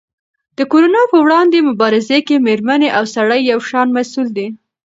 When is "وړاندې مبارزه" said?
1.25-2.17